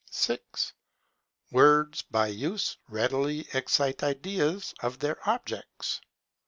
[0.09, 0.73] 6.
[1.51, 6.01] Words by Use readily excite Ideas of their objects.